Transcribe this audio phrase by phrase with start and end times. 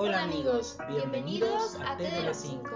[0.00, 2.70] Hola amigos, bienvenidos a T de los 5.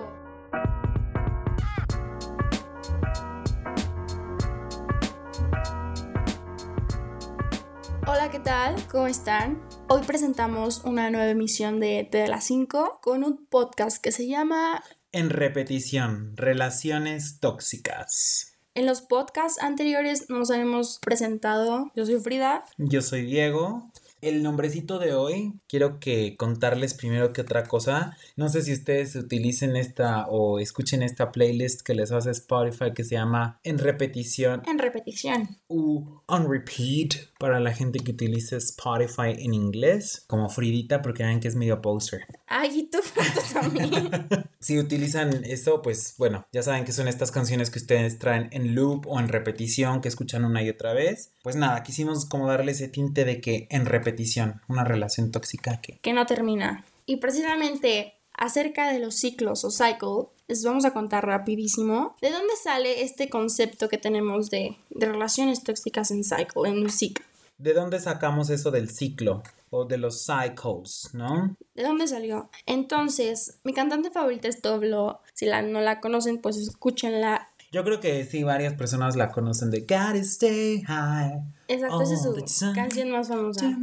[8.09, 8.75] Hola, ¿qué tal?
[8.91, 9.63] ¿Cómo están?
[9.87, 14.27] Hoy presentamos una nueva emisión de T de las 5 con un podcast que se
[14.27, 14.83] llama
[15.13, 18.59] En repetición, relaciones tóxicas.
[18.75, 21.93] En los podcasts anteriores nos habíamos presentado.
[21.95, 22.65] Yo soy Frida.
[22.79, 23.92] Yo soy Diego.
[24.23, 28.17] El nombrecito de hoy, quiero que contarles primero que otra cosa.
[28.37, 33.03] No sé si ustedes utilicen esta o escuchen esta playlist que les hace Spotify que
[33.03, 35.59] se llama En repetición En repetición.
[35.67, 41.41] u On repeat para la gente que utilice Spotify en inglés, como Fridita, porque ven
[41.41, 42.25] que es medio poser.
[42.47, 42.99] Ay, y tú
[43.53, 44.09] también.
[44.63, 48.75] Si utilizan eso, pues bueno, ya saben que son estas canciones que ustedes traen en
[48.75, 51.33] loop o en repetición, que escuchan una y otra vez.
[51.43, 55.99] Pues nada, quisimos como darle ese tinte de que en repetición, una relación tóxica que...
[55.99, 56.85] que no termina.
[57.07, 62.55] Y precisamente acerca de los ciclos o cycle, les vamos a contar rapidísimo de dónde
[62.63, 67.25] sale este concepto que tenemos de, de relaciones tóxicas en cycle, en un ciclo.
[67.59, 69.43] ¿De dónde sacamos eso del ciclo?
[69.75, 71.57] O de los cycles, ¿no?
[71.75, 72.51] ¿De dónde salió?
[72.67, 75.23] Entonces, mi cantante favorita es Doblo.
[75.33, 77.49] Si la, no la conocen, pues escúchenla.
[77.73, 81.41] Yo creo que sí, varias personas la conocen de Gotta Stay High.
[81.69, 83.75] Exacto, esa es su canción más famosa.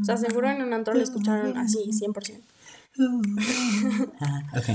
[0.00, 2.40] O sea, seguro en un antro la escucharon así, 100%.
[4.56, 4.68] Ok.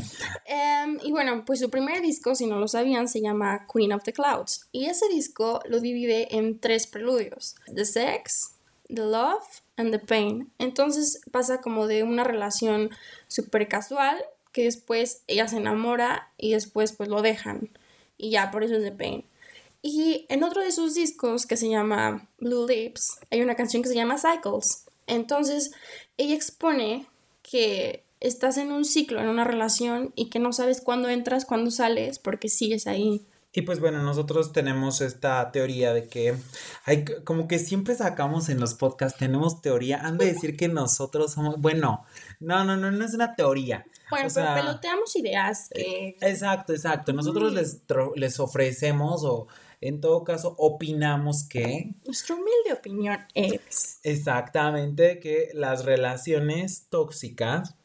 [0.45, 4.03] Em, y bueno, pues su primer disco, si no lo sabían, se llama Queen of
[4.03, 4.67] the Clouds.
[4.71, 8.54] Y ese disco lo divide en tres preludios: The Sex,
[8.87, 9.43] The Love
[9.77, 10.51] and The Pain.
[10.59, 12.89] Entonces pasa como de una relación
[13.27, 17.69] súper casual que después ella se enamora y después pues lo dejan.
[18.17, 19.25] Y ya, por eso es The Pain.
[19.81, 23.89] Y en otro de sus discos que se llama Blue Lips, hay una canción que
[23.89, 24.85] se llama Cycles.
[25.07, 25.71] Entonces,
[26.17, 27.05] ella expone
[27.43, 31.69] que estás en un ciclo, en una relación y que no sabes cuándo entras, cuándo
[31.69, 33.21] sales, porque sigues ahí.
[33.57, 36.35] Y pues bueno, nosotros tenemos esta teoría de que
[36.83, 41.31] hay como que siempre sacamos en los podcasts, tenemos teoría, han de decir que nosotros
[41.31, 42.03] somos, bueno,
[42.41, 43.85] no, no, no, no es una teoría.
[44.09, 46.17] Bueno, O sea, pero peloteamos ideas que...
[46.19, 47.13] Exacto, exacto.
[47.13, 49.47] Nosotros les, tro- les ofrecemos o
[49.79, 53.99] en todo caso opinamos que Nuestra humilde opinión es...
[54.03, 57.75] exactamente que las relaciones tóxicas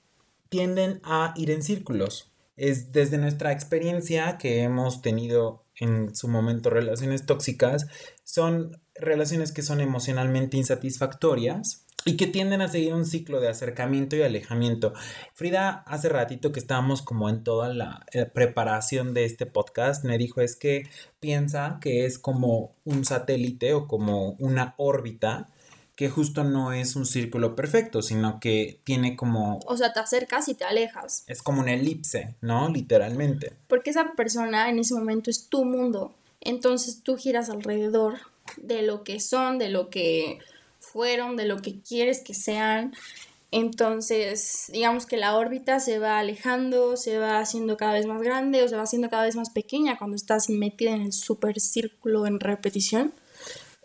[0.49, 2.27] tienden a ir en círculos.
[2.61, 7.87] Es desde nuestra experiencia que hemos tenido en su momento relaciones tóxicas,
[8.23, 14.15] son relaciones que son emocionalmente insatisfactorias y que tienden a seguir un ciclo de acercamiento
[14.15, 14.93] y alejamiento.
[15.33, 20.19] Frida, hace ratito que estábamos como en toda la eh, preparación de este podcast, me
[20.19, 20.83] dijo es que
[21.19, 25.49] piensa que es como un satélite o como una órbita
[26.01, 30.49] que justo no es un círculo perfecto, sino que tiene como O sea, te acercas
[30.49, 31.25] y te alejas.
[31.27, 32.71] es como una elipse, ¿no?
[32.71, 33.53] Literalmente.
[33.69, 36.15] Porque esa persona en ese momento es tu mundo.
[36.41, 38.15] Entonces tú giras alrededor
[38.57, 40.39] de lo que son, de lo que
[40.79, 42.95] fueron, de lo que quieres que sean.
[43.51, 48.63] Entonces, digamos que la órbita se va alejando, se va haciendo cada vez más grande
[48.63, 52.27] o se va haciendo cada vez más pequeña cuando estás metida en el super círculo
[52.27, 53.13] en repetición.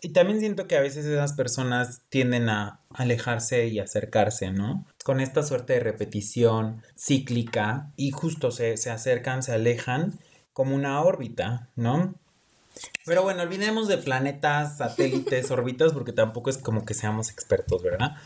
[0.02, 4.84] Y también siento que a veces esas personas tienden a alejarse y acercarse, ¿no?
[5.04, 10.18] Con esta suerte de repetición cíclica y justo se, se acercan, se alejan
[10.52, 12.14] como una órbita, ¿no?
[13.06, 18.16] Pero bueno, olvidemos de planetas, satélites, órbitas, porque tampoco es como que seamos expertos, ¿verdad?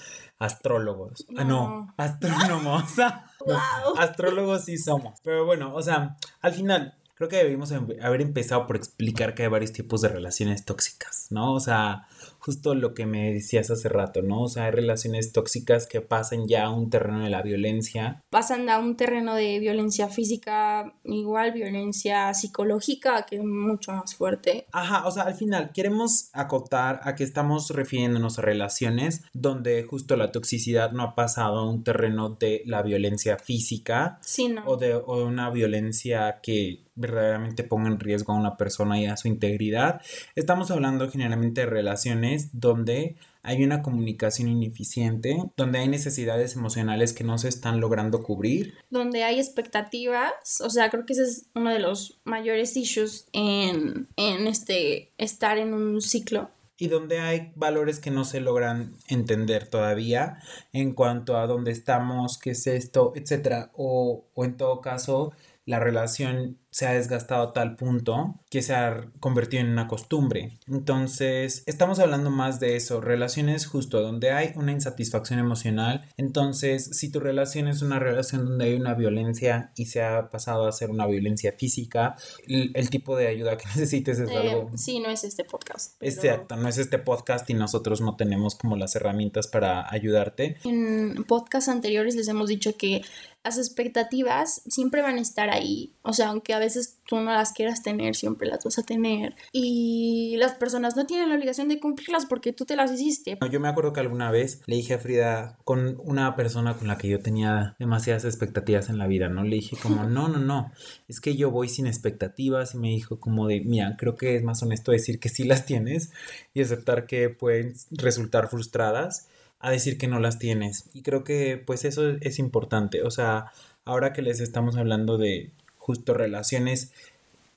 [0.40, 1.24] Astrólogos.
[1.36, 1.94] Ah, no, No.
[1.96, 2.84] astrónomos.
[3.42, 3.96] Wow.
[3.96, 5.18] Astrólogos sí somos.
[5.22, 9.42] Pero bueno, o sea, al final creo que debimos em- haber empezado por explicar que
[9.42, 11.52] hay varios tipos de relaciones tóxicas, ¿no?
[11.52, 12.06] O sea,
[12.38, 14.40] justo lo que me decías hace rato, ¿no?
[14.44, 18.22] O sea, hay relaciones tóxicas que pasan ya a un terreno de la violencia.
[18.30, 24.66] Pasan a un terreno de violencia física, igual violencia psicológica, que es mucho más fuerte.
[24.72, 30.16] Ajá, o sea, al final queremos acotar a que estamos refiriéndonos a relaciones donde justo
[30.16, 34.64] la toxicidad no ha pasado a un terreno de la violencia física Sí, no.
[34.64, 39.16] o de o una violencia que verdaderamente ponga en riesgo a una persona y a
[39.16, 40.00] su integridad.
[40.34, 47.24] Estamos hablando generalmente de relaciones donde hay una comunicación ineficiente, donde hay necesidades emocionales que
[47.24, 48.74] no se están logrando cubrir.
[48.90, 54.08] donde hay expectativas, o sea, creo que ese es uno de los mayores issues en,
[54.16, 56.50] en este estar en un ciclo.
[56.82, 60.38] y donde hay valores que no se logran entender todavía
[60.72, 65.32] en cuanto a dónde estamos, qué es esto, etcétera, o, o en todo caso
[65.66, 70.58] la relación se ha desgastado a tal punto que se ha convertido en una costumbre.
[70.68, 76.08] Entonces, estamos hablando más de eso, relaciones justo donde hay una insatisfacción emocional.
[76.16, 80.66] Entonces, si tu relación es una relación donde hay una violencia y se ha pasado
[80.66, 84.70] a ser una violencia física, el, tipo de ayuda que necesites es eh, algo...
[84.76, 85.96] Sí, no es este podcast.
[86.00, 90.56] Exacto, no es este podcast y nosotros no tenemos como las herramientas para ayudarte.
[90.64, 93.02] En podcasts anteriores les hemos dicho que
[93.42, 95.94] las expectativas siempre van a estar ahí.
[96.02, 99.34] O sea, aunque a veces tú no las quieras tener, siempre las vas a tener.
[99.52, 103.38] Y las personas no tienen la obligación de cumplirlas porque tú te las hiciste.
[103.50, 106.98] Yo me acuerdo que alguna vez le dije a Frida con una persona con la
[106.98, 109.42] que yo tenía demasiadas expectativas en la vida, ¿no?
[109.42, 110.72] Le dije como, no, no, no,
[111.08, 114.42] es que yo voy sin expectativas y me dijo como de, mira, creo que es
[114.42, 116.10] más honesto decir que sí las tienes
[116.52, 119.28] y aceptar que pueden resultar frustradas
[119.60, 120.84] a decir que no las tienes.
[120.92, 123.02] Y creo que pues eso es importante.
[123.02, 123.52] O sea,
[123.84, 126.92] ahora que les estamos hablando de justo relaciones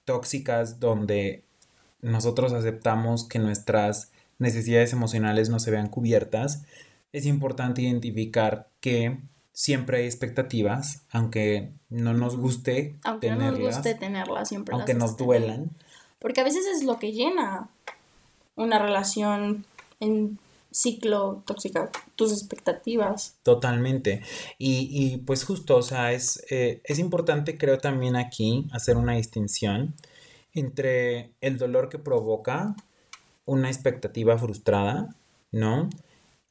[0.05, 1.43] tóxicas donde
[2.01, 6.63] nosotros aceptamos que nuestras necesidades emocionales no se vean cubiertas,
[7.13, 9.19] es importante identificar que
[9.53, 13.53] siempre hay expectativas, aunque no nos guste aunque tenerlas.
[13.53, 15.69] no nos guste tenerlas, siempre aunque nos duelan.
[16.19, 17.69] Porque a veces es lo que llena
[18.55, 19.65] una relación
[19.99, 20.39] en
[20.73, 23.37] ciclo tóxico, tus expectativas.
[23.43, 24.21] Totalmente.
[24.57, 29.13] Y, y pues justo, o sea, es, eh, es importante creo también aquí hacer una
[29.13, 29.95] distinción
[30.53, 32.75] entre el dolor que provoca
[33.45, 35.15] una expectativa frustrada,
[35.51, 35.89] ¿no?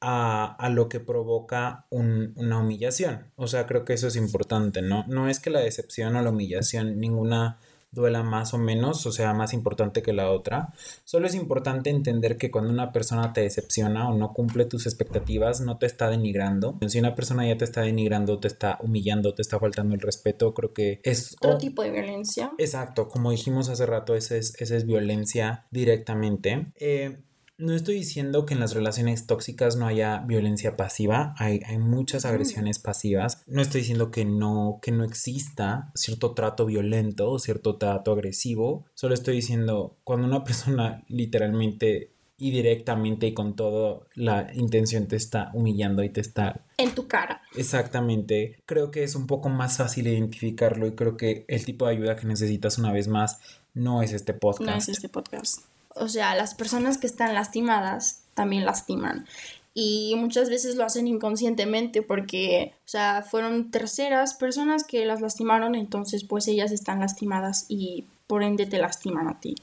[0.05, 3.31] A, a, lo que provoca un, una humillación.
[3.37, 5.05] O sea, creo que eso es importante, ¿no?
[5.07, 7.57] No es que la decepción o la humillación, ninguna
[7.93, 10.73] duela más o menos o sea más importante que la otra.
[11.03, 15.61] Solo es importante entender que cuando una persona te decepciona o no cumple tus expectativas,
[15.61, 16.77] no te está denigrando.
[16.87, 20.53] Si una persona ya te está denigrando, te está humillando, te está faltando el respeto,
[20.53, 22.51] creo que es otro tipo de violencia.
[22.57, 26.67] Exacto, como dijimos hace rato, esa es, esa es violencia directamente.
[26.79, 27.17] Eh,
[27.57, 32.25] no estoy diciendo que en las relaciones tóxicas no haya violencia pasiva, hay, hay muchas
[32.25, 33.43] agresiones pasivas.
[33.47, 38.85] No estoy diciendo que no, que no exista cierto trato violento o cierto trato agresivo.
[38.95, 45.15] Solo estoy diciendo cuando una persona literalmente y directamente y con toda la intención te
[45.15, 46.65] está humillando y te está...
[46.77, 47.43] En tu cara.
[47.55, 48.57] Exactamente.
[48.65, 52.15] Creo que es un poco más fácil identificarlo y creo que el tipo de ayuda
[52.15, 53.39] que necesitas una vez más
[53.73, 54.69] no es este podcast.
[54.69, 59.25] No es este podcast o sea, las personas que están lastimadas también lastiman.
[59.73, 65.73] Y muchas veces lo hacen inconscientemente porque, o sea, fueron terceras personas que las lastimaron,
[65.73, 69.55] entonces pues ellas están lastimadas y por ende te lastiman a ti.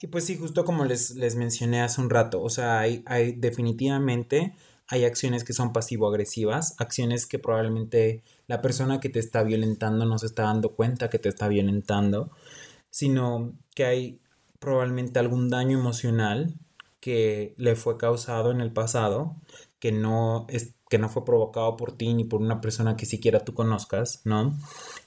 [0.00, 3.32] Y pues sí, justo como les, les mencioné hace un rato, o sea, hay, hay
[3.32, 4.54] definitivamente
[4.88, 10.18] hay acciones que son pasivo-agresivas, acciones que probablemente la persona que te está violentando no
[10.18, 12.30] se está dando cuenta que te está violentando,
[12.90, 14.20] sino que hay
[14.66, 16.52] probablemente algún daño emocional
[16.98, 19.36] que le fue causado en el pasado,
[19.78, 23.44] que no, es, que no fue provocado por ti ni por una persona que siquiera
[23.44, 24.58] tú conozcas, ¿no?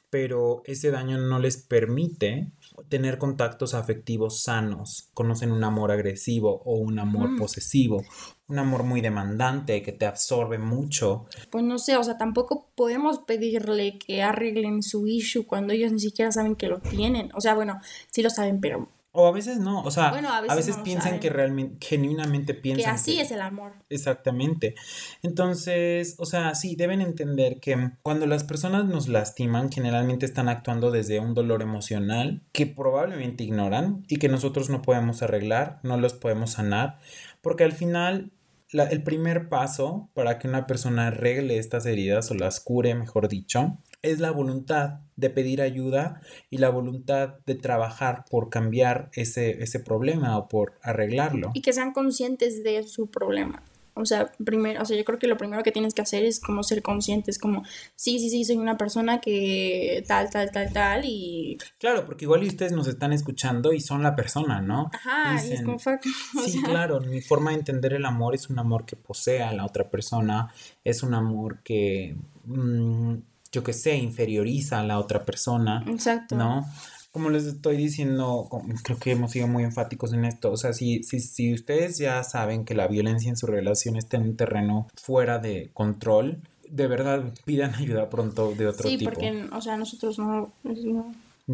[0.10, 2.54] Pero ese daño no les permite
[2.88, 8.02] tener contactos afectivos sanos, conocen un amor agresivo o un amor posesivo,
[8.48, 11.26] un amor muy demandante que te absorbe mucho.
[11.50, 16.00] Pues no sé, o sea, tampoco podemos pedirle que arreglen su issue cuando ellos ni
[16.00, 17.30] siquiera saben que lo tienen.
[17.36, 18.88] O sea, bueno, sí lo saben, pero
[19.20, 22.86] o a veces no, o sea, a veces, piensan que realmente, genuinamente piensan.
[22.86, 23.74] Que así es el amor.
[23.90, 24.76] Exactamente.
[25.22, 30.92] Entonces, o sea, sí, deben entender que cuando las personas nos lastiman, generalmente están actuando
[30.92, 36.14] desde un dolor emocional que probablemente ignoran y que nosotros no podemos arreglar, no los
[36.14, 37.00] podemos sanar,
[37.42, 38.32] porque al final
[38.72, 43.78] el primer paso para que una persona arregle estas heridas o las cure, mejor dicho,
[44.02, 49.80] es la voluntad de pedir ayuda y la voluntad de trabajar por cambiar ese, ese
[49.80, 51.52] problema o por arreglarlo.
[51.54, 53.64] Y que sean conscientes de su problema.
[54.00, 56.40] O sea, primero, o sea, yo creo que lo primero que tienes que hacer es
[56.40, 57.64] como ser conscientes, como,
[57.96, 61.58] sí, sí, sí, soy una persona que tal, tal, tal, tal, y...
[61.80, 64.90] Claro, porque igual ustedes nos están escuchando y son la persona, ¿no?
[64.94, 66.00] Ajá, y es como, fuck.
[66.46, 69.66] Sí, claro, mi forma de entender el amor es un amor que posee a la
[69.66, 70.54] otra persona,
[70.84, 72.16] es un amor que...
[72.46, 73.16] Mm,
[73.52, 75.84] yo qué sé, inferioriza a la otra persona.
[75.88, 76.36] Exacto.
[76.36, 76.66] ¿No?
[77.12, 78.48] Como les estoy diciendo,
[78.84, 80.52] creo que hemos sido muy enfáticos en esto.
[80.52, 84.18] O sea, si, si, si ustedes ya saben que la violencia en su relación está
[84.18, 89.00] en un terreno fuera de control, de verdad pidan ayuda pronto de otro tipo.
[89.00, 90.54] Sí, porque, o sea, nosotros no,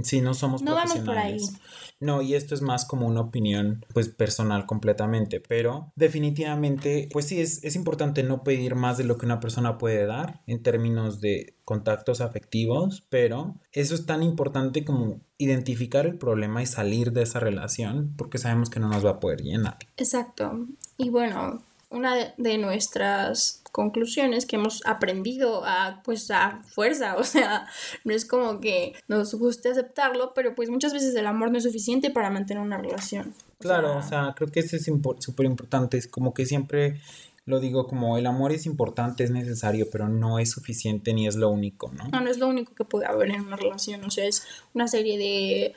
[0.03, 1.43] Sí, no somos No vamos profesionales.
[1.51, 1.61] por ahí.
[2.01, 7.39] No, y esto es más como una opinión, pues, personal completamente, pero definitivamente, pues sí,
[7.39, 11.21] es, es importante no pedir más de lo que una persona puede dar en términos
[11.21, 17.23] de contactos afectivos, pero eso es tan importante como identificar el problema y salir de
[17.23, 19.77] esa relación, porque sabemos que no nos va a poder llenar.
[19.97, 20.67] Exacto.
[20.97, 27.67] Y bueno, una de nuestras conclusiones que hemos aprendido a pues a fuerza, o sea,
[28.05, 31.65] no es como que nos guste aceptarlo, pero pues muchas veces el amor no es
[31.65, 33.33] suficiente para mantener una relación.
[33.59, 34.85] O Claro, o sea, creo que eso es
[35.19, 37.01] súper importante, es como que siempre
[37.43, 41.35] lo digo como el amor es importante, es necesario, pero no es suficiente ni es
[41.35, 42.07] lo único, ¿no?
[42.07, 44.87] No, no es lo único que puede haber en una relación, o sea, es una
[44.87, 45.75] serie de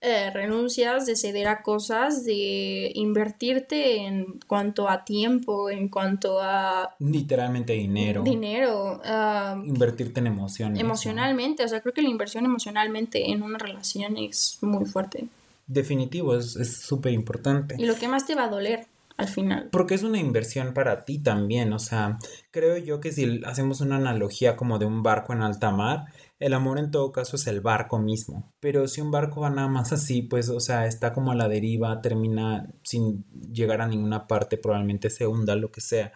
[0.00, 6.94] eh, renuncias, de ceder a cosas, de invertirte en cuanto a tiempo, en cuanto a
[6.98, 10.78] Literalmente dinero, dinero, ah, invertirte en emociones.
[10.78, 10.84] ¿no?
[10.86, 15.28] emocionalmente, o sea, creo que la inversión emocionalmente en una relación es muy fuerte.
[15.66, 17.74] Definitivo, es es súper importante.
[17.78, 19.68] Y lo que más te va a doler al final.
[19.72, 22.18] Porque es una inversión para ti también, o sea,
[22.50, 26.04] creo yo que si hacemos una analogía como de un barco en alta mar,
[26.38, 28.52] el amor en todo caso es el barco mismo.
[28.60, 31.48] Pero si un barco va nada más así, pues, o sea, está como a la
[31.48, 36.12] deriva, termina sin llegar a ninguna parte, probablemente se hunda, lo que sea.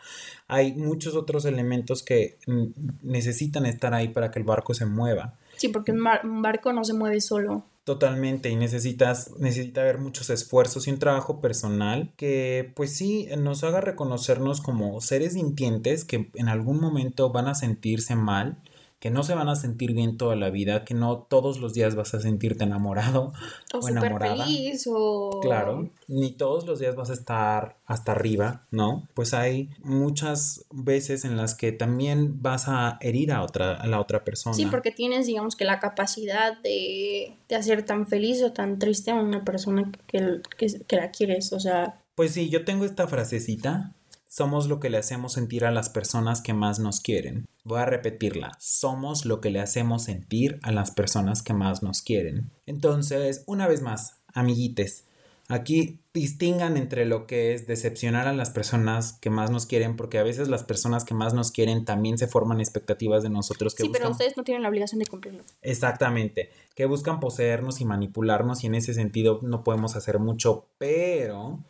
[0.47, 2.39] Hay muchos otros elementos que
[3.03, 5.35] necesitan estar ahí para que el barco se mueva.
[5.57, 7.65] Sí, porque un, bar- un barco no se mueve solo.
[7.87, 13.65] Totalmente, y necesitas, necesita haber muchos esfuerzos y un trabajo personal que, pues sí, nos
[13.65, 18.59] haga reconocernos como seres sintientes que en algún momento van a sentirse mal,
[19.01, 21.95] que no se van a sentir bien toda la vida, que no todos los días
[21.97, 23.33] vas a sentirte enamorado
[23.73, 24.45] O o enamorada.
[24.45, 25.41] feliz, o...
[25.43, 29.09] Claro, ni todos los días vas a estar hasta arriba, ¿no?
[29.15, 33.99] Pues hay muchas veces en las que también vas a herir a otra, a la
[34.01, 34.55] otra persona.
[34.55, 39.11] Sí, porque tienes, digamos, que la capacidad de, de hacer tan feliz o tan triste
[39.11, 41.53] a una persona que, que, que la quieres.
[41.55, 43.95] O sea, Pues sí, yo tengo esta frasecita.
[44.33, 47.49] Somos lo que le hacemos sentir a las personas que más nos quieren.
[47.65, 48.53] Voy a repetirla.
[48.61, 52.53] Somos lo que le hacemos sentir a las personas que más nos quieren.
[52.65, 55.05] Entonces, una vez más, amiguites,
[55.49, 60.21] aquí distingan entre lo que es decepcionar a las personas que más nos quieren, porque
[60.21, 63.83] a veces las personas que más nos quieren también se forman expectativas de nosotros que
[63.83, 65.43] sí, pero buscan ustedes no tienen la obligación de cumplirlo.
[65.61, 71.65] Exactamente, que buscan poseernos y manipularnos y en ese sentido no podemos hacer mucho, pero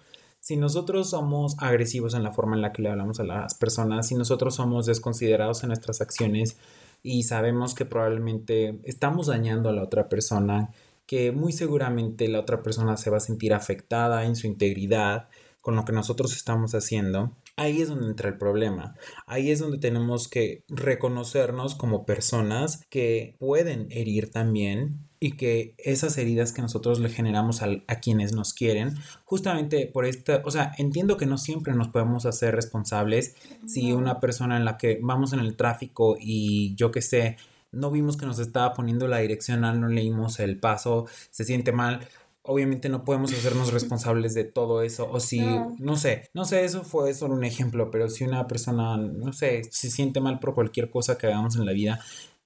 [0.50, 4.08] si nosotros somos agresivos en la forma en la que le hablamos a las personas,
[4.08, 6.56] si nosotros somos desconsiderados en nuestras acciones
[7.04, 10.72] y sabemos que probablemente estamos dañando a la otra persona,
[11.06, 15.28] que muy seguramente la otra persona se va a sentir afectada en su integridad
[15.60, 18.96] con lo que nosotros estamos haciendo, ahí es donde entra el problema.
[19.28, 26.16] Ahí es donde tenemos que reconocernos como personas que pueden herir también y que esas
[26.16, 28.94] heridas que nosotros le generamos al- a, quienes nos quieren,
[29.26, 33.34] justamente por esta, o sea, entiendo que no siempre nos podemos hacer responsables
[33.66, 37.36] si una persona en la que vamos en el tráfico y yo qué sé,
[37.70, 42.00] no vimos que nos estaba poniendo la direccional, no leímos el paso, se siente mal.
[42.42, 45.08] Obviamente no podemos hacernos responsables de todo eso.
[45.12, 45.76] O si, No.
[45.78, 49.62] no sé, no sé, eso fue solo un ejemplo, pero si una persona, no sé,
[49.70, 52.00] se siente mal por cualquier cosa que hagamos en la vida,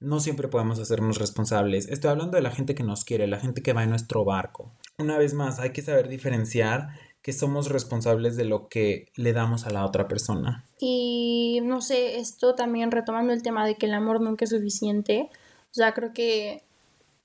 [0.04, 1.88] no siempre podemos hacernos responsables.
[1.88, 4.72] Estoy hablando de la gente que nos quiere, la gente que va en nuestro barco.
[4.98, 6.90] Una vez más, hay que saber diferenciar
[7.22, 10.66] que somos responsables de lo que le damos a la otra persona.
[10.78, 15.30] Y no sé, esto también retomando el tema de que el amor nunca es suficiente.
[15.70, 16.62] O sea, creo que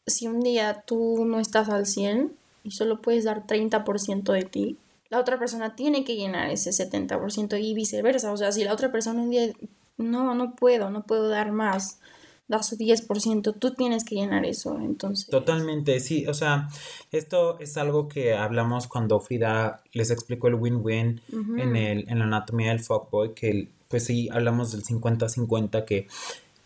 [0.07, 2.31] si un día tú no estás al 100
[2.63, 4.77] y solo puedes dar 30% de ti,
[5.09, 8.31] la otra persona tiene que llenar ese 70% y viceversa.
[8.31, 9.51] O sea, si la otra persona un día,
[9.98, 12.00] no, no puedo, no puedo dar más,
[12.50, 14.77] da su 10%, tú tienes que llenar eso.
[14.82, 16.68] Entonces, Totalmente, sí, o sea,
[17.12, 22.25] esto es algo que hablamos cuando Frida les explicó el win-win en, el, en la
[22.25, 26.08] anatomía del fuckboy, que pues sí, hablamos del 50-50, que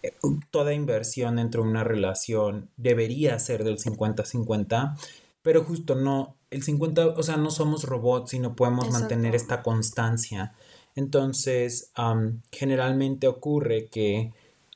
[0.04, 0.13] eh,
[0.52, 4.98] toda inversión dentro de una relación debería ser del 50-50,
[5.42, 9.62] pero justo no, el 50, o sea, no somos robots y no podemos mantener esta
[9.62, 10.54] constancia.
[10.96, 14.32] Entonces, am, generalmente ocurre que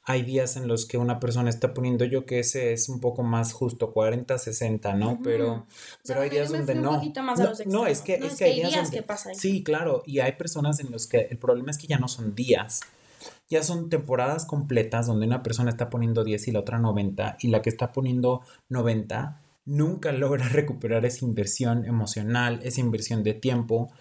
[0.09, 3.23] hay días en los que una persona está poniendo yo que ese es un poco
[3.23, 5.11] más justo, 40-60, ¿no?
[5.11, 5.21] Ujú.
[5.23, 5.65] Pero, O
[6.01, 6.93] sea, pero hay días donde no.
[6.93, 8.17] a no, los no, es que.
[8.17, 9.41] No, es es que hay días días donde- que pasa eso.
[9.41, 12.35] Sí, claro, y hay personas en los que el problema es que ya no son
[12.35, 12.79] días.
[13.49, 17.49] Ya son temporadas completas donde una persona está poniendo 10 y la otra 90 y
[17.49, 23.91] la que está poniendo 90 nunca logra recuperar esa inversión emocional, esa inversión de tiempo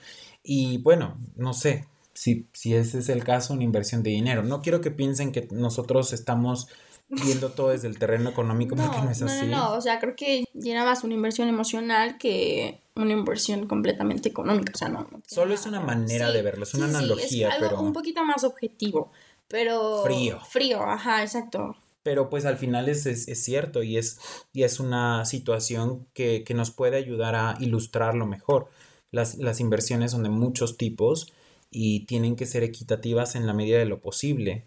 [0.44, 1.84] y bueno, no sé
[2.16, 4.42] si, si ese es el caso, una inversión de dinero.
[4.42, 6.68] No quiero que piensen que nosotros estamos
[7.08, 9.46] viendo todo desde el terreno económico porque no es así.
[9.46, 14.30] No, no, o sea, creo que llena más una inversión emocional que una inversión completamente
[14.30, 15.06] económica, o sea, no.
[15.10, 17.80] no Solo es una manera de verlo, es una analogía, es algo pero...
[17.82, 19.12] un poquito más objetivo,
[19.46, 20.02] pero...
[20.02, 20.40] Frío.
[20.48, 21.76] Frío, ajá, exacto.
[22.02, 24.18] Pero pues al final es, es, es cierto y es,
[24.52, 28.68] y es una situación que, que, nos puede ayudar a ilustrarlo mejor.
[29.10, 31.32] Las, las inversiones son de muchos tipos
[31.78, 34.64] y tienen que ser equitativas en la medida de lo posible.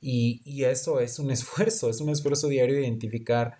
[0.00, 3.58] Y, y eso es un esfuerzo, es un esfuerzo diario de identificar,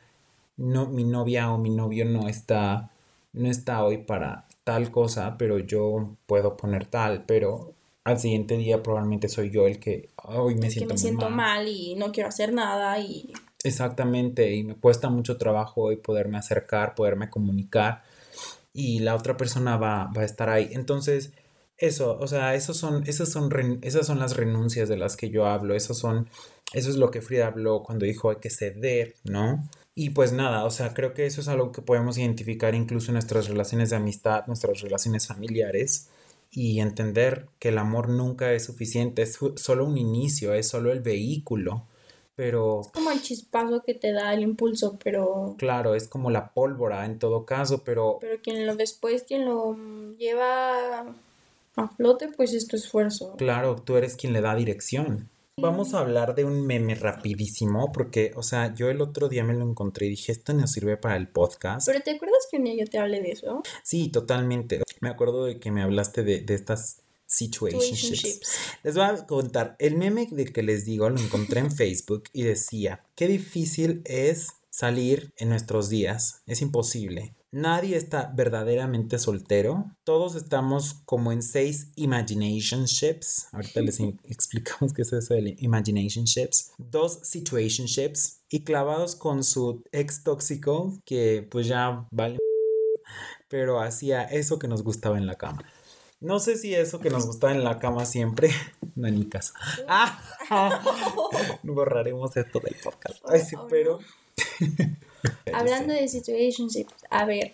[0.56, 2.90] no, mi novia o mi novio no está,
[3.32, 8.82] no está hoy para tal cosa, pero yo puedo poner tal, pero al siguiente día
[8.82, 11.36] probablemente soy yo el que hoy me el siento, que me siento mal.
[11.36, 11.68] mal.
[11.68, 16.94] y no quiero hacer nada y exactamente y me cuesta mucho trabajo hoy poderme acercar
[16.94, 18.02] poderme comunicar
[18.72, 21.32] y la otra persona va, va a estar ahí entonces
[21.78, 25.46] eso o sea esos son esas son esas son las renuncias de las que yo
[25.46, 26.28] hablo esos son
[26.72, 29.68] eso es lo que Frida habló cuando dijo hay que ceder no
[30.00, 33.14] y pues nada, o sea, creo que eso es algo que podemos identificar incluso en
[33.14, 36.08] nuestras relaciones de amistad, nuestras relaciones familiares,
[36.52, 41.00] y entender que el amor nunca es suficiente, es solo un inicio, es solo el
[41.00, 41.82] vehículo,
[42.36, 42.82] pero...
[42.82, 45.56] Es como el chispazo que te da el impulso, pero...
[45.58, 48.18] Claro, es como la pólvora en todo caso, pero...
[48.20, 49.76] Pero quien lo después, quien lo
[50.16, 51.12] lleva
[51.78, 53.34] a flote, pues es tu esfuerzo.
[53.36, 55.28] Claro, tú eres quien le da dirección.
[55.60, 59.54] Vamos a hablar de un meme rapidísimo porque, o sea, yo el otro día me
[59.54, 61.86] lo encontré y dije, esto no sirve para el podcast.
[61.86, 63.62] ¿Pero te acuerdas que un día yo te hablé de eso?
[63.82, 64.82] Sí, totalmente.
[65.00, 68.40] Me acuerdo de que me hablaste de, de estas situationships.
[68.82, 72.42] Les voy a contar, el meme de que les digo lo encontré en Facebook y
[72.42, 77.34] decía, qué difícil es salir en nuestros días, es imposible.
[77.50, 79.86] Nadie está verdaderamente soltero.
[80.04, 83.48] Todos estamos como en seis imaginationships.
[83.52, 86.72] Ahorita les explicamos qué es eso de imaginationships.
[86.76, 88.42] Dos situationships.
[88.50, 92.38] Y clavados con su ex tóxico que pues ya vale.
[93.48, 95.64] Pero hacía eso que nos gustaba en la cama.
[96.20, 98.50] No sé si eso que nos gustaba en la cama siempre.
[98.94, 99.52] No en mi caso.
[99.86, 100.18] ¡Ah!
[101.62, 103.20] Borraremos esto del podcast.
[103.24, 104.00] Ay, sí, pero.
[105.52, 107.52] Hablando de situationships, a ver.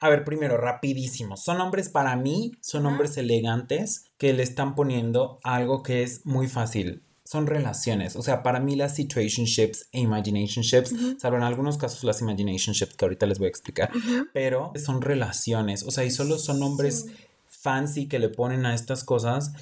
[0.00, 1.36] A ver, primero, rapidísimo.
[1.36, 6.48] Son hombres para mí, son hombres elegantes que le están poniendo algo que es muy
[6.48, 7.02] fácil.
[7.24, 8.16] Son relaciones.
[8.16, 11.18] O sea, para mí las situationships e imaginationships, uh -huh.
[11.18, 14.28] salvo en algunos casos las imaginationships que ahorita les voy a explicar, uh -huh.
[14.32, 15.84] pero son relaciones.
[15.84, 17.14] O sea, y solo son hombres sí.
[17.48, 19.52] fancy que le ponen a estas cosas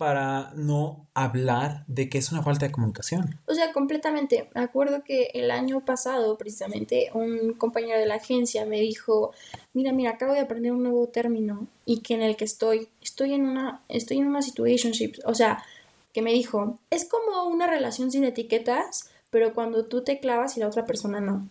[0.00, 3.38] para no hablar de que es una falta de comunicación.
[3.44, 4.48] O sea, completamente.
[4.54, 9.34] Me acuerdo que el año pasado, precisamente, un compañero de la agencia me dijo,
[9.74, 13.34] mira, mira, acabo de aprender un nuevo término y que en el que estoy, estoy
[13.34, 15.16] en una, estoy en una situationship.
[15.26, 15.62] O sea,
[16.14, 20.60] que me dijo, es como una relación sin etiquetas, pero cuando tú te clavas y
[20.60, 21.46] la otra persona no.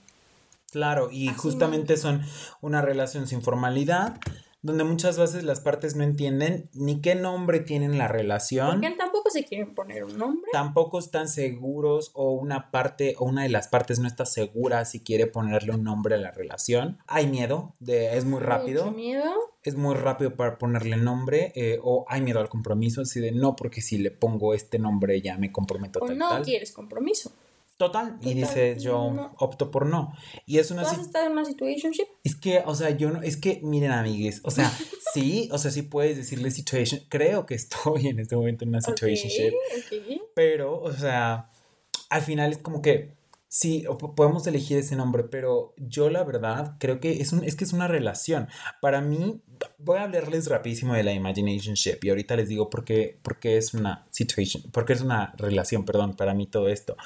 [0.71, 1.97] Claro, y Así justamente me...
[1.97, 2.23] son
[2.61, 4.19] una relación sin formalidad,
[4.61, 8.81] donde muchas veces las partes no entienden ni qué nombre tienen la relación.
[8.81, 10.49] Porque tampoco se quieren poner un nombre.
[10.51, 15.01] Tampoco están seguros o una parte o una de las partes no está segura si
[15.01, 16.97] quiere ponerle un nombre a la relación.
[17.07, 18.85] Hay miedo, de, es muy rápido.
[18.85, 19.33] Mucho miedo.
[19.63, 23.55] Es muy rápido para ponerle nombre eh, o hay miedo al compromiso, así de no,
[23.55, 26.43] porque si le pongo este nombre ya me comprometo o tal, no tal.
[26.43, 27.33] quieres compromiso.
[27.79, 28.17] Total.
[28.19, 29.33] Y dices, yo no.
[29.37, 30.11] opto por no.
[30.45, 32.07] Y es una ¿Tú has estado en una situationship?
[32.25, 34.69] Es que, o sea, yo no, es que, miren, amigues, o sea,
[35.13, 36.99] sí, o sea, sí puedes decirle situation.
[37.07, 39.53] Creo que estoy en este momento en una situationship.
[39.85, 40.21] Okay, okay.
[40.35, 41.51] Pero, o sea,
[42.09, 43.13] al final es como que
[43.47, 47.63] sí, podemos elegir ese nombre, pero yo la verdad creo que es un, es que
[47.63, 48.49] es una relación.
[48.81, 49.41] Para mí,
[49.77, 53.55] voy a hablarles rapidísimo de la imaginationship y ahorita les digo por qué, por qué
[53.55, 56.97] es una situation, porque es una relación, perdón, para mí todo esto.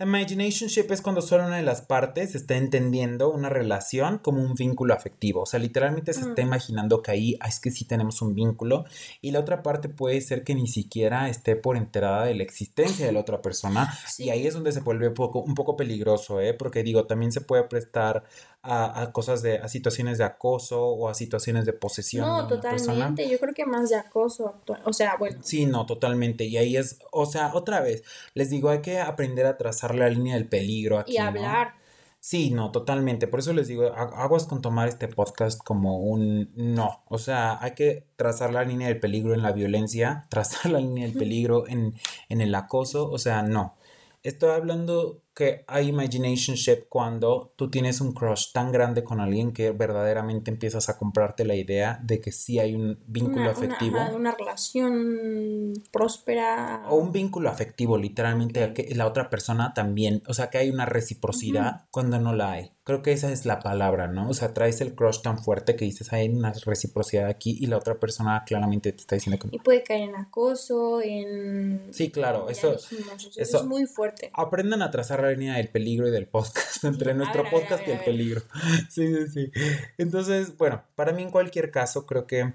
[0.00, 4.94] Imaginationship es cuando solo una de las partes está entendiendo una relación como un vínculo
[4.94, 5.42] afectivo.
[5.42, 6.28] O sea, literalmente se mm.
[6.28, 8.84] está imaginando que ahí es que sí tenemos un vínculo.
[9.20, 13.06] Y la otra parte puede ser que ni siquiera esté por enterada de la existencia
[13.06, 13.92] de la otra persona.
[14.06, 14.26] Sí.
[14.26, 16.54] Y ahí es donde se vuelve un poco, un poco peligroso, ¿eh?
[16.54, 18.22] Porque digo, también se puede prestar
[18.62, 22.26] a, a, cosas de, a situaciones de acoso o a situaciones de posesión.
[22.26, 23.28] No, de totalmente.
[23.28, 24.54] Yo creo que más de acoso.
[24.84, 25.38] O sea, bueno.
[25.42, 26.44] Sí, no, totalmente.
[26.44, 28.02] Y ahí es, o sea, otra vez,
[28.34, 31.14] les digo, hay que aprender a trazar la línea del peligro aquí.
[31.14, 31.74] Y hablar.
[31.74, 31.88] ¿no?
[32.20, 33.28] Sí, no, totalmente.
[33.28, 37.04] Por eso les digo, aguas con tomar este podcast como un no.
[37.08, 41.06] O sea, hay que trazar la línea del peligro en la violencia, trazar la línea
[41.06, 41.94] del peligro en,
[42.28, 43.10] en el acoso.
[43.10, 43.76] O sea, no.
[44.24, 49.70] Estoy hablando que hay imaginationship cuando tú tienes un crush tan grande con alguien que
[49.70, 53.98] verdaderamente empiezas a comprarte la idea de que sí hay un vínculo Una, afectivo.
[54.00, 56.82] una, una relación próspera.
[56.88, 60.70] O un vínculo afectivo, literalmente, a que la otra persona también, o sea, que hay
[60.70, 62.72] una reciprocidad cuando no la hay.
[62.84, 64.30] Creo que esa es la palabra, ¿no?
[64.30, 67.76] O sea, traes el crush tan fuerte que dices, hay una reciprocidad aquí y la
[67.76, 71.88] otra persona claramente te está diciendo que Y puede caer en acoso, en...
[71.92, 74.30] Sí, claro, eso- dijimos, o sea, eso- es muy fuerte.
[74.32, 77.86] Aprendan a trazar la línea del peligro y del podcast, entre a nuestro ver, podcast
[77.86, 78.42] ver, y el peligro.
[78.88, 79.50] Sí, sí, sí.
[79.98, 82.52] Entonces, bueno, para mí en cualquier caso creo que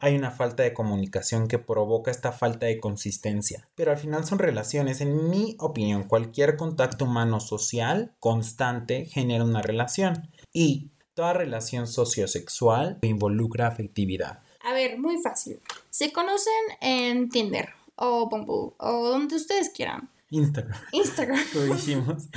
[0.00, 3.68] hay una falta de comunicación que provoca esta falta de consistencia.
[3.74, 5.02] Pero al final son relaciones.
[5.02, 10.30] En mi opinión, cualquier contacto humano social constante genera una relación.
[10.52, 14.40] Y toda relación sociosexual involucra afectividad.
[14.64, 15.60] A ver, muy fácil.
[15.90, 20.08] Se conocen en Tinder o Bumble o donde ustedes quieran.
[20.30, 21.38] Instagram, Instagram.
[21.54, 22.28] lo dijimos.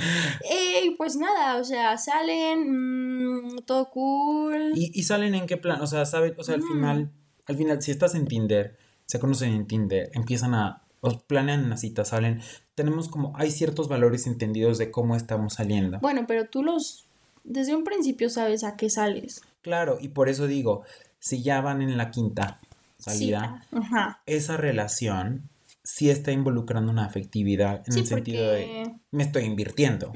[0.84, 4.72] Y pues nada, o sea, salen, mm, todo cool.
[4.74, 5.80] ¿Y, y salen en qué plan?
[5.80, 6.34] O sea, ¿saben?
[6.38, 6.68] O sea, al Mm.
[6.72, 7.10] final,
[7.46, 8.76] al final, si estás en Tinder,
[9.06, 12.40] se conocen en Tinder, empiezan a, o planean una cita, salen,
[12.74, 15.98] tenemos como, hay ciertos valores entendidos de cómo estamos saliendo.
[16.00, 17.04] Bueno, pero tú los,
[17.44, 19.42] desde un principio sabes a qué sales.
[19.62, 20.82] Claro, y por eso digo,
[21.20, 22.58] si ya van en la quinta
[22.98, 24.20] salida, Sí, ajá.
[24.26, 25.48] esa relación
[25.84, 30.12] sí está involucrando una afectividad en Sí, el sentido de, me estoy invirtiendo.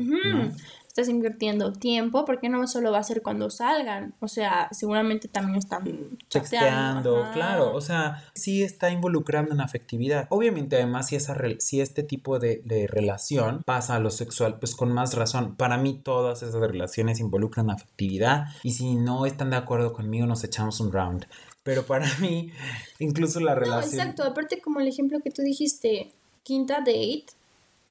[0.89, 4.17] Estás invirtiendo tiempo porque no solo va a ser cuando salgan.
[4.19, 7.29] O sea, seguramente también están chateando.
[7.33, 10.27] Claro, o sea, sí está involucrando una afectividad.
[10.31, 14.75] Obviamente, además, si, esa si este tipo de, de relación pasa a lo sexual, pues
[14.75, 19.57] con más razón, para mí todas esas relaciones involucran afectividad y si no están de
[19.57, 21.27] acuerdo conmigo, nos echamos un round.
[21.69, 22.51] Pero para mí,
[22.99, 24.01] incluso la No, relación...
[24.01, 24.25] exacto.
[24.25, 26.11] Aparte, como el ejemplo que tú dijiste,
[26.43, 27.27] quinta date.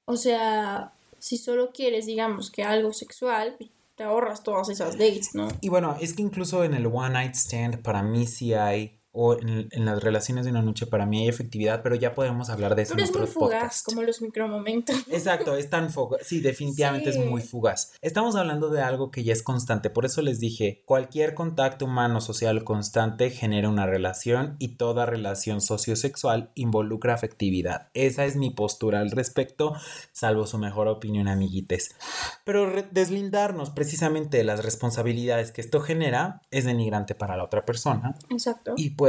[0.05, 3.55] O sea, si solo quieres, digamos, que algo sexual,
[3.95, 5.47] te ahorras todas esas dates, ¿no?
[5.61, 9.33] Y bueno, es que incluso en el one night stand para mí sí hay, o
[9.39, 12.75] en, en las relaciones de una noche para mí hay efectividad, pero ya podemos hablar
[12.75, 13.83] de eso Pero en es muy otros fugaz, podcasts.
[13.83, 14.95] como los micromomentos.
[15.09, 16.21] Exacto, es tan fugaz.
[16.23, 17.19] Sí, definitivamente Sí.
[17.19, 17.93] es muy fugaz.
[18.01, 19.89] Estamos hablando de algo que ya es constante.
[19.89, 25.61] Por eso les dije, cualquier contacto humano social constante genera una relación y toda relación
[25.61, 27.87] sociosexual involucra afectividad.
[27.95, 29.73] Esa es mi postura al respecto,
[30.11, 31.95] salvo su mejor opinión, amiguites.
[32.45, 38.15] Pero deslindarnos precisamente de las responsabilidades que esto genera es denigrante para la otra persona
[38.29, 38.73] Exacto.
[38.77, 39.06] y puede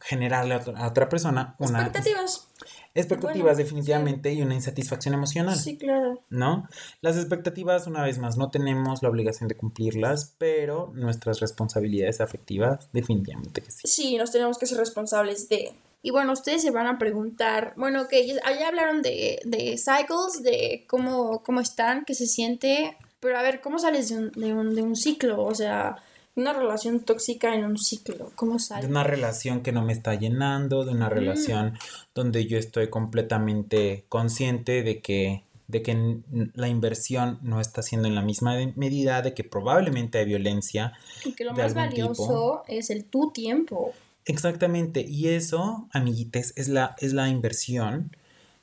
[0.00, 2.48] generarle a otra- a otra persona una Expectativas.
[2.94, 5.56] expectativas Bueno, definitivamente y una insatisfacción emocional.
[5.56, 6.20] Sí, claro.
[6.30, 6.68] ¿no?
[7.02, 12.88] Las expectativas, una vez más, no tenemos la obligación de cumplirlas, pero nuestras responsabilidades afectivas,
[12.92, 13.86] definitivamente que sí.
[13.86, 15.72] Sí, nos tenemos que ser responsables de.
[16.02, 20.42] Y bueno, ustedes se van a preguntar, bueno, que ya, ya hablaron de, de cycles,
[20.42, 24.54] de cómo, cómo están, qué se siente, pero a ver, ¿cómo sales de un, de
[24.54, 25.44] un, de un ciclo?
[25.44, 25.96] O sea,
[26.40, 28.88] una relación tóxica en un ciclo, ¿cómo De sales?
[28.90, 31.74] una relación que no me está llenando, de una relación
[32.14, 36.18] donde yo estoy completamente consciente de que de que
[36.54, 40.94] la inversión no está siendo en la misma de- medida, de que probablemente hay violencia.
[41.24, 42.08] Y que lo de más algún tipo.
[42.08, 43.92] valioso es el tu tiempo.
[44.24, 48.16] Exactamente, y eso, amiguites, es la, es la inversión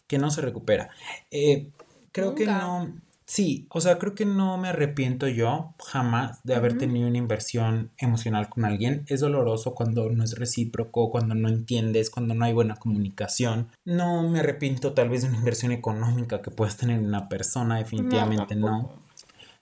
[0.07, 0.89] que no se recupera.
[1.31, 1.69] Eh,
[2.11, 2.91] creo que no,
[3.27, 7.91] sí, o sea, creo que no me arrepiento yo jamás de haber tenido una inversión
[7.97, 9.03] emocional con alguien.
[9.07, 13.69] Es doloroso cuando no es recíproco, cuando no entiendes, cuando no hay buena comunicación.
[13.85, 17.77] No me arrepiento tal vez de una inversión económica que puedas tener en una persona,
[17.77, 18.89] definitivamente no.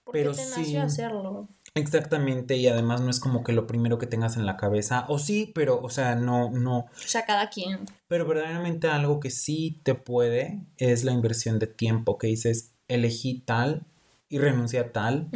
[0.03, 0.59] Porque Pero te sí.
[0.61, 1.49] nació hacerlo.
[1.77, 5.19] Exactamente, y además no es como que lo primero que tengas en la cabeza, o
[5.19, 7.81] sí, pero, o sea, no, no, O sea, cada quien.
[8.07, 13.41] Pero verdaderamente algo que sí te puede es la inversión de tiempo, que dices, elegí
[13.45, 13.85] tal
[14.29, 15.29] y renuncié a tal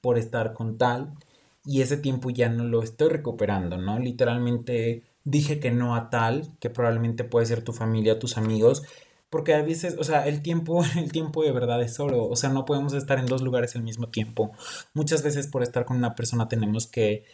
[0.00, 1.14] por estar con tal
[1.64, 3.98] y ese tiempo ya no lo estoy recuperando, ¿no?
[3.98, 8.82] Literalmente dije que no a tal, que probablemente puede ser tu familia, tus amigos,
[9.30, 12.50] porque a veces, o sea, el tiempo, el tiempo de verdad es oro, o sea,
[12.50, 14.52] no podemos estar en dos lugares al mismo tiempo.
[14.94, 17.24] Muchas veces por estar con una persona tenemos que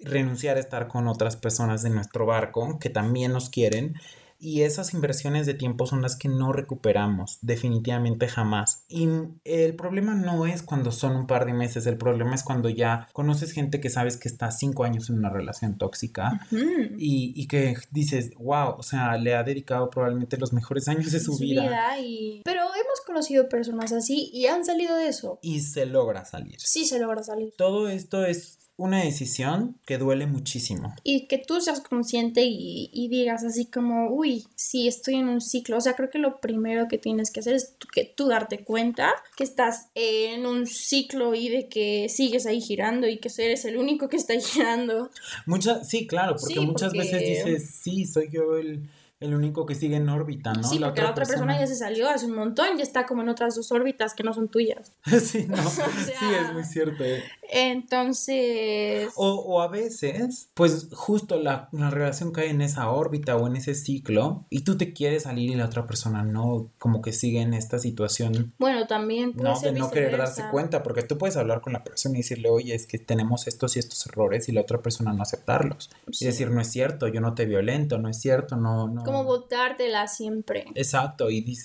[0.00, 3.94] renunciar a estar con otras personas de nuestro barco que también nos quieren
[4.38, 8.84] y esas inversiones de tiempo son las que no recuperamos, definitivamente jamás.
[8.88, 9.08] Y
[9.44, 13.08] el problema no es cuando son un par de meses, el problema es cuando ya
[13.12, 17.76] conoces gente que sabes que está cinco años en una relación tóxica y, y que
[17.90, 21.98] dices, wow, o sea, le ha dedicado probablemente los mejores años de su, vida.
[21.98, 22.42] y...
[22.44, 25.38] Pero hemos conocido personas así y han salido de eso.
[25.42, 26.56] y se logra salir.
[26.58, 27.54] Sí se logra salir.
[27.56, 30.94] Todo esto es una decisión que duele muchísimo.
[31.02, 35.40] Y que tú seas consciente y, y, digas así como, uy, sí, estoy en un
[35.40, 35.78] ciclo.
[35.78, 39.10] O sea, creo que lo primero que tienes que hacer es que tú darte cuenta
[39.36, 43.78] que estás en un ciclo y de que sigues ahí girando y que eres el
[43.78, 45.10] único que está girando.
[45.46, 49.96] Muchas, sí, claro, porque muchas veces dices, sí, soy yo el el único que sigue
[49.96, 50.62] en órbita, ¿no?
[50.62, 51.58] Sí, porque la otra persona...
[51.58, 54.34] ya se salió hace un montón, ya está como en otras dos órbitas que no
[54.34, 54.92] son tuyas.
[55.04, 57.02] sí, no, sí, es muy cierto.
[57.50, 59.08] Entonces...
[59.16, 63.56] O, o a veces, pues justo la, la, relación cae en esa órbita o en
[63.56, 67.40] ese ciclo y tú te quieres salir y la otra persona no, como que sigue
[67.40, 68.52] en esta situación.
[68.58, 69.32] Bueno, también...
[69.36, 72.48] no, de no querer darse cuenta, porque tú puedes hablar con la persona y decirle,
[72.48, 75.90] oye, es que tenemos estos y estos errores y la otra persona no aceptarlos.
[76.18, 78.88] Y decir, no es cierto, yo no te violento, no es cierto, no...
[78.88, 80.66] no como votártela siempre.
[80.74, 81.56] Exacto, y,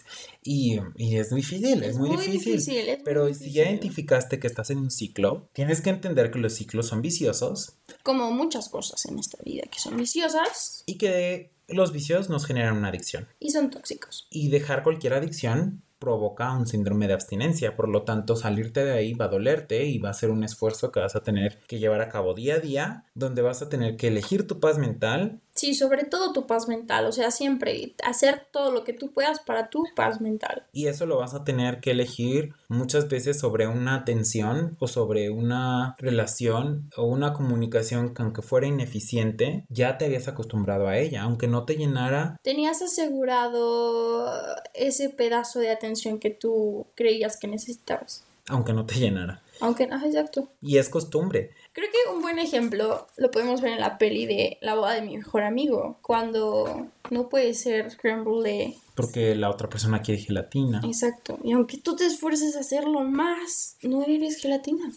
[0.44, 3.00] y, y es difícil, es, muy, difícil.
[3.04, 6.88] pero si ya identificaste que estás en un ciclo, tienes que entender que los ciclos
[6.88, 7.77] son viciosos.
[8.03, 10.84] Como muchas cosas en esta vida que son viciosas.
[10.86, 13.29] Y que los vicios nos generan una adicción.
[13.39, 14.27] Y son tóxicos.
[14.29, 19.13] Y dejar cualquier adicción provoca un síndrome de abstinencia, por lo tanto salirte de ahí
[19.13, 22.01] va a dolerte y va a ser un esfuerzo que vas a tener que llevar
[22.01, 25.76] a cabo día a día, donde vas a tener que elegir tu paz mental Sí,
[25.76, 29.69] sobre todo tu paz mental, o sea, siempre hacer todo lo que tú puedas para
[29.69, 30.65] tu paz mental.
[30.74, 35.30] Y eso lo vas a tener que elegir muchas veces sobre una tensión o sobre
[35.30, 41.21] una relación o una comunicación que aunque fuera ineficiente, ya te habías acostumbrado a ella,
[41.21, 42.39] aunque no te llenara.
[42.41, 44.34] Tenías asegurado
[44.74, 48.24] ese pedazo de atención que tú creías que necesitabas.
[48.47, 49.43] Aunque no te llenara.
[49.62, 50.50] Aunque, no, exacto.
[50.60, 51.52] Y es costumbre.
[51.73, 55.01] Creo que un buen ejemplo lo podemos ver en la peli de La boda de
[55.01, 58.75] mi mejor amigo, cuando no puede ser creme brulee.
[58.95, 60.81] Porque la otra persona quiere gelatina.
[60.84, 61.39] Exacto.
[61.43, 64.91] Y aunque tú te esfuerces a hacerlo más, no eres gelatina.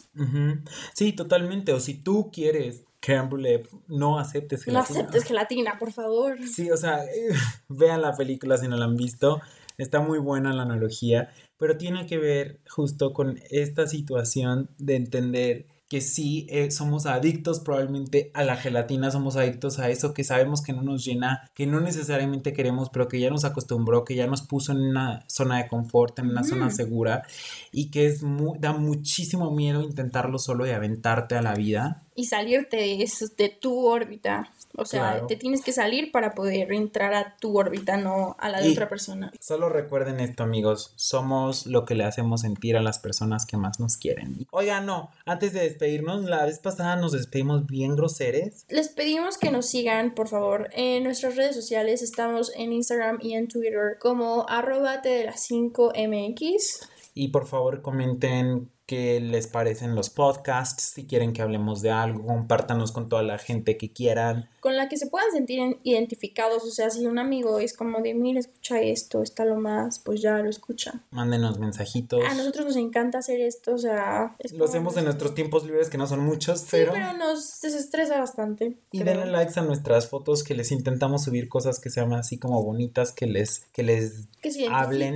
[0.94, 1.72] Sí, totalmente.
[1.72, 4.94] O si tú quieres creme brulee, no aceptes gelatina.
[4.94, 6.38] No aceptes gelatina, por favor.
[6.48, 7.04] Sí, o sea,
[7.68, 9.40] vean la película si no la han visto.
[9.78, 15.66] Está muy buena la analogía, pero tiene que ver justo con esta situación de entender
[15.88, 20.62] que sí eh, somos adictos probablemente a la gelatina, somos adictos a eso que sabemos
[20.62, 24.26] que no nos llena, que no necesariamente queremos, pero que ya nos acostumbró, que ya
[24.26, 27.24] nos puso en una zona de confort, en una zona segura
[27.70, 28.22] y que es
[28.58, 32.02] da muchísimo miedo intentarlo solo y aventarte a la vida.
[32.16, 34.52] Y salirte de, de tu órbita.
[34.76, 38.60] O sea, te tienes que salir para poder entrar a tu órbita, no a la
[38.60, 39.32] de otra persona.
[39.40, 40.92] Solo recuerden esto, amigos.
[40.96, 44.46] Somos lo que le hacemos sentir a las personas que más nos quieren.
[44.50, 48.64] Oiga, no, antes de despedirnos, la vez pasada nos despedimos bien groseres.
[48.68, 52.02] Les pedimos que nos sigan, por favor, en nuestras redes sociales.
[52.02, 56.88] Estamos en Instagram y en Twitter como arroba de las 5mx.
[57.14, 62.26] Y por favor comenten qué les parecen los podcasts, si quieren que hablemos de algo,
[62.26, 64.48] compártanos con toda la gente que quieran.
[64.60, 68.14] Con la que se puedan sentir identificados, o sea, si un amigo es como de,
[68.14, 71.02] mira, escucha esto, está lo más, pues ya lo escucha.
[71.10, 72.22] Mándenos mensajitos.
[72.28, 74.36] A nosotros nos encanta hacer esto, o sea...
[74.52, 76.92] lo hacemos en nuestros tiempos libres, que no son muchos, pero...
[76.92, 78.76] Sí, pero nos desestresa bastante.
[78.92, 82.62] Y denle likes a nuestras fotos, que les intentamos subir cosas que sean así como
[82.62, 85.14] bonitas, que les, que les que se hablen.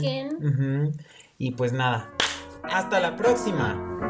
[1.41, 2.13] Y pues nada,
[2.63, 4.08] hasta la próxima.